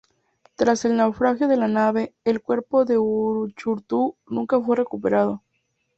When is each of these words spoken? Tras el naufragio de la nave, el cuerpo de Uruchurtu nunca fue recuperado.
Tras 0.55 0.83
el 0.85 0.97
naufragio 0.97 1.47
de 1.47 1.57
la 1.57 1.67
nave, 1.67 2.15
el 2.25 2.41
cuerpo 2.41 2.85
de 2.85 2.97
Uruchurtu 2.97 4.17
nunca 4.25 4.59
fue 4.59 4.75
recuperado. 4.75 5.43